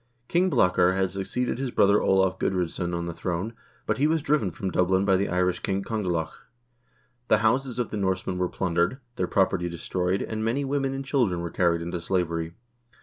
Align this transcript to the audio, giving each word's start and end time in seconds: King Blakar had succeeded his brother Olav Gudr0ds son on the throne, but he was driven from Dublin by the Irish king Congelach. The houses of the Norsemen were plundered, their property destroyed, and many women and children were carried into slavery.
King 0.27 0.49
Blakar 0.49 0.95
had 0.95 1.11
succeeded 1.11 1.59
his 1.59 1.69
brother 1.69 2.01
Olav 2.01 2.39
Gudr0ds 2.39 2.71
son 2.71 2.91
on 2.95 3.05
the 3.05 3.13
throne, 3.13 3.53
but 3.85 3.99
he 3.99 4.07
was 4.07 4.23
driven 4.23 4.49
from 4.49 4.71
Dublin 4.71 5.05
by 5.05 5.15
the 5.15 5.29
Irish 5.29 5.59
king 5.59 5.83
Congelach. 5.83 6.47
The 7.27 7.37
houses 7.45 7.77
of 7.77 7.91
the 7.91 7.97
Norsemen 7.97 8.39
were 8.39 8.49
plundered, 8.49 8.97
their 9.17 9.27
property 9.27 9.69
destroyed, 9.69 10.23
and 10.23 10.43
many 10.43 10.65
women 10.65 10.95
and 10.95 11.05
children 11.05 11.41
were 11.41 11.51
carried 11.51 11.83
into 11.83 12.01
slavery. 12.01 12.55